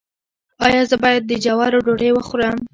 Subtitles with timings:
[0.65, 2.57] ایا زه باید د جوارو ډوډۍ وخورم؟